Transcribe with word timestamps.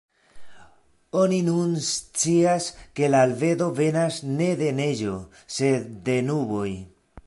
Oni 1.23 1.39
nun 1.49 1.71
scias 1.91 2.63
ke 2.95 3.03
la 3.11 3.19
albedo 3.27 3.67
venas 3.81 4.21
ne 4.37 4.49
de 4.65 4.75
neĝo 4.81 5.17
sed 5.59 5.91
de 6.11 6.23
nuboj. 6.33 6.71